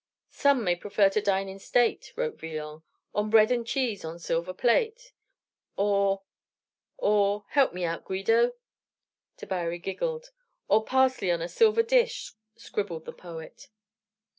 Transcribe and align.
"Some 0.31 0.63
may 0.63 0.75
prefer 0.75 1.09
to 1.09 1.21
dine 1.21 1.47
in 1.47 1.59
state" 1.59 2.11
wrote 2.15 2.39
Villon, 2.39 2.81
"On 3.13 3.29
bread 3.29 3.51
and 3.51 3.67
cheese 3.67 4.03
on 4.03 4.17
silver 4.17 4.51
plate. 4.51 5.13
Or 5.75 6.23
or 6.97 7.45
help 7.49 7.71
me 7.75 7.85
out, 7.85 8.05
Guido!" 8.05 8.55
Tabary 9.37 9.77
giggled. 9.77 10.31
"Or 10.67 10.83
parsley 10.83 11.29
on 11.29 11.43
a 11.43 11.47
silver 11.47 11.83
dish" 11.83 12.33
scribbled 12.55 13.05
the 13.05 13.13
poet. 13.13 13.67